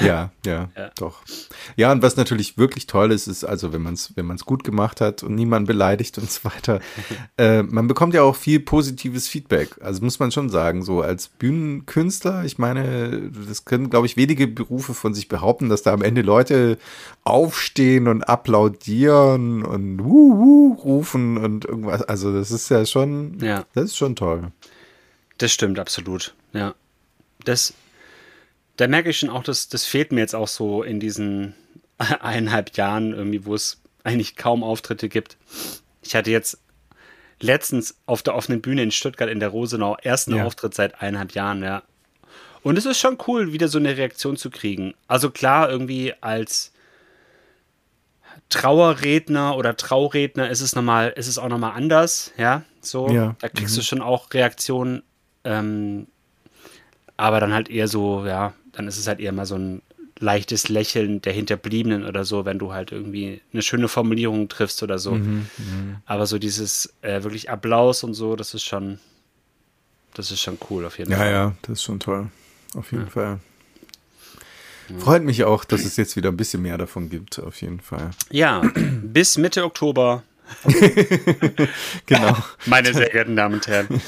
[0.00, 1.22] Ja, ja, ja, doch.
[1.76, 4.64] Ja, und was natürlich wirklich toll ist, ist also, wenn man es wenn man's gut
[4.64, 6.80] gemacht hat und niemand beleidigt und so weiter,
[7.38, 9.76] äh, man bekommt ja auch viel positives Feedback.
[9.80, 14.46] Also muss man schon sagen, so als Bühnenkünstler, ich meine, das können, glaube ich, wenige
[14.46, 16.78] Berufe von sich behaupten, dass da am Ende Leute
[17.24, 22.02] aufstehen und applaudieren und wuhu rufen und irgendwas.
[22.02, 23.64] Also das ist ja schon, ja.
[23.74, 24.52] das ist schon toll.
[25.38, 26.34] Das stimmt, absolut.
[26.52, 26.74] Ja.
[27.44, 27.74] Das
[28.76, 31.54] da merke ich schon auch, dass das fehlt mir jetzt auch so in diesen
[31.98, 35.36] eineinhalb Jahren irgendwie, wo es eigentlich kaum Auftritte gibt.
[36.02, 36.58] Ich hatte jetzt
[37.40, 40.44] letztens auf der offenen Bühne in Stuttgart in der Rosenau ersten ja.
[40.44, 41.82] Auftritt seit eineinhalb Jahren, ja.
[42.62, 44.94] Und es ist schon cool, wieder so eine Reaktion zu kriegen.
[45.06, 46.72] Also klar, irgendwie als
[48.48, 52.62] Trauerredner oder Trauredner ist es nochmal, ist es auch nochmal anders, ja.
[52.80, 53.36] So, ja.
[53.40, 53.80] da kriegst mhm.
[53.80, 55.02] du schon auch Reaktionen,
[55.44, 56.06] ähm,
[57.16, 59.82] aber dann halt eher so, ja, dann ist es halt eher mal so ein
[60.18, 64.98] leichtes Lächeln der Hinterbliebenen oder so, wenn du halt irgendwie eine schöne Formulierung triffst oder
[64.98, 65.12] so.
[65.12, 66.02] Mhm, mh.
[66.04, 68.98] Aber so dieses äh, wirklich Applaus und so, das ist schon,
[70.14, 71.26] das ist schon cool auf jeden ja, Fall.
[71.26, 72.28] Ja, ja, das ist schon toll.
[72.74, 73.10] Auf jeden ja.
[73.10, 73.40] Fall.
[74.98, 78.10] Freut mich auch, dass es jetzt wieder ein bisschen mehr davon gibt, auf jeden Fall.
[78.30, 78.60] Ja,
[79.02, 80.22] bis Mitte Oktober.
[82.06, 82.36] genau.
[82.66, 83.88] Meine sehr geehrten Damen und Herren.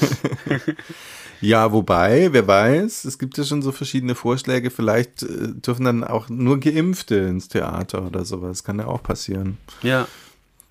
[1.41, 6.03] Ja, wobei, wer weiß, es gibt ja schon so verschiedene Vorschläge, vielleicht äh, dürfen dann
[6.03, 9.57] auch nur Geimpfte ins Theater oder sowas, kann ja auch passieren.
[9.81, 10.07] Ja.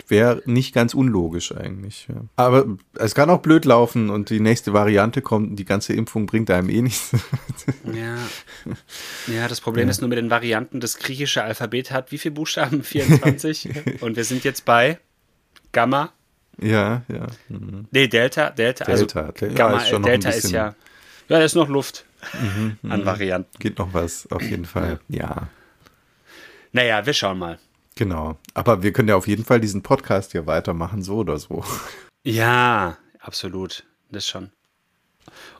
[0.07, 2.07] Wäre nicht ganz unlogisch eigentlich.
[2.09, 2.21] Ja.
[2.35, 6.25] Aber es kann auch blöd laufen und die nächste Variante kommt und die ganze Impfung
[6.25, 7.11] bringt einem eh nichts.
[7.93, 8.17] ja.
[9.27, 9.91] Ja, das Problem ja.
[9.91, 12.81] ist nur mit den Varianten, das griechische Alphabet hat wie viele Buchstaben?
[12.83, 14.01] 24.
[14.01, 14.99] und wir sind jetzt bei
[15.71, 16.11] Gamma.
[16.61, 17.27] Ja, ja.
[17.47, 17.87] Mhm.
[17.91, 20.75] Nee, Delta, Delta, also Delta, Delta, Gamma, ist, Delta ist ja, ja,
[21.27, 23.05] da ist noch Luft mhm, an mhm.
[23.05, 23.59] Varianten.
[23.59, 25.47] Geht noch was, auf jeden Fall, ja.
[26.71, 27.59] Naja, wir schauen mal.
[27.95, 31.63] Genau, aber wir können ja auf jeden Fall diesen Podcast hier weitermachen, so oder so.
[32.23, 34.51] Ja, absolut, das schon.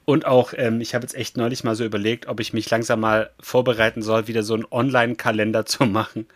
[0.05, 2.99] Und auch, ähm, ich habe jetzt echt neulich mal so überlegt, ob ich mich langsam
[2.99, 6.27] mal vorbereiten soll, wieder so einen Online-Kalender zu machen.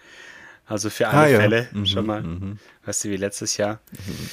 [0.66, 1.40] Also für alle ah, ja.
[1.40, 2.24] Fälle mhm, schon mal.
[2.24, 2.58] Mhm.
[2.86, 3.80] Weißt du, wie letztes Jahr.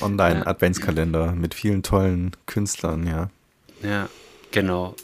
[0.01, 3.31] Online-Adventskalender mit vielen tollen Künstlern, ja.
[3.83, 4.09] Ja,
[4.51, 4.95] genau.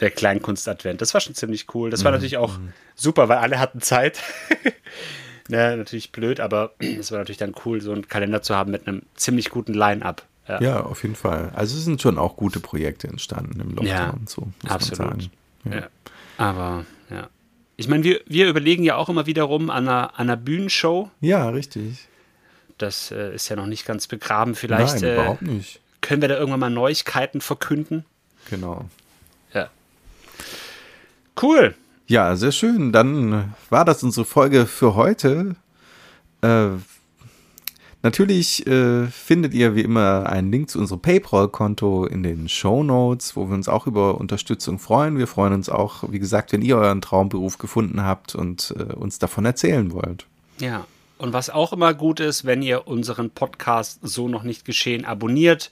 [0.00, 1.00] Der Kleinkunst-Advent.
[1.00, 1.90] Das war schon ziemlich cool.
[1.90, 2.16] Das war mhm.
[2.16, 2.72] natürlich auch mhm.
[2.94, 4.22] super, weil alle hatten Zeit.
[5.48, 8.86] ja, natürlich blöd, aber es war natürlich dann cool, so einen Kalender zu haben mit
[8.86, 10.24] einem ziemlich guten Line-Up.
[10.48, 10.60] Ja.
[10.60, 10.80] ja.
[10.80, 11.50] auf jeden Fall.
[11.54, 14.98] Also es sind schon auch gute Projekte entstanden im Lockdown ja, und so, muss absolut.
[14.98, 15.30] man sagen.
[15.64, 15.74] Ja.
[15.80, 15.88] ja.
[16.38, 17.28] Aber, ja.
[17.76, 21.10] Ich meine, wir, wir überlegen ja auch immer wiederum an einer, an einer Bühnenshow.
[21.20, 22.08] Ja, richtig.
[22.78, 24.54] Das äh, ist ja noch nicht ganz begraben.
[24.54, 25.80] Vielleicht Nein, äh, überhaupt nicht.
[26.00, 28.04] können wir da irgendwann mal Neuigkeiten verkünden.
[28.50, 28.86] Genau.
[29.52, 29.70] Ja.
[31.40, 31.74] Cool.
[32.06, 32.92] Ja, sehr schön.
[32.92, 35.56] Dann war das unsere Folge für heute.
[36.40, 36.68] Äh,
[38.02, 43.36] natürlich äh, findet ihr wie immer einen Link zu unserem PayPal-Konto in den Show Notes,
[43.36, 45.18] wo wir uns auch über Unterstützung freuen.
[45.18, 49.18] Wir freuen uns auch, wie gesagt, wenn ihr euren Traumberuf gefunden habt und äh, uns
[49.18, 50.26] davon erzählen wollt.
[50.60, 50.86] Ja,
[51.18, 55.70] Und was auch immer gut ist, wenn ihr unseren Podcast so noch nicht geschehen abonniert,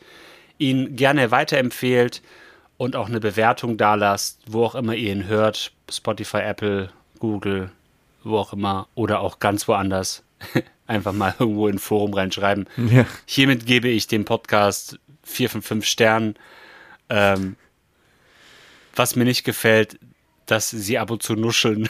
[0.58, 2.22] ihn gerne weiterempfehlt
[2.76, 5.72] und auch eine Bewertung da lasst, wo auch immer ihr ihn hört.
[5.90, 7.70] Spotify, Apple, Google,
[8.24, 10.23] wo auch immer oder auch ganz woanders.
[10.86, 12.66] Einfach mal irgendwo in ein Forum reinschreiben.
[12.76, 13.06] Ja.
[13.26, 16.34] Hiermit gebe ich dem Podcast 4 von 5 Sternen.
[17.08, 17.56] Ähm,
[18.94, 19.98] was mir nicht gefällt,
[20.46, 21.88] dass sie ab und zu nuscheln.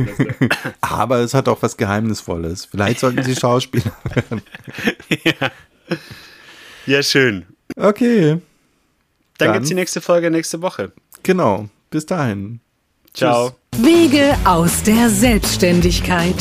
[0.80, 2.66] Aber es hat auch was Geheimnisvolles.
[2.66, 4.42] Vielleicht sollten sie Schauspieler werden.
[5.24, 5.50] ja.
[6.86, 7.46] ja, schön.
[7.76, 8.30] Okay.
[8.30, 8.40] Dann,
[9.38, 10.92] Dann- gibt's die nächste Folge nächste Woche.
[11.22, 11.68] Genau.
[11.90, 12.60] Bis dahin.
[13.12, 13.56] Ciao.
[13.78, 16.34] Wege aus der Selbstständigkeit.